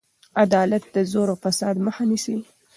[0.43, 2.35] عدالت د زور او فساد مخه نیسي.